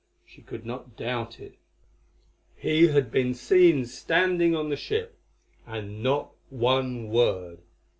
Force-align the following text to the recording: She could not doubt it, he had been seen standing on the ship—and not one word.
She 0.25 0.41
could 0.41 0.65
not 0.65 0.97
doubt 0.97 1.39
it, 1.39 1.59
he 2.55 2.87
had 2.87 3.11
been 3.11 3.35
seen 3.35 3.85
standing 3.85 4.55
on 4.55 4.69
the 4.69 4.75
ship—and 4.75 6.01
not 6.01 6.31
one 6.49 7.07
word. 7.09 7.59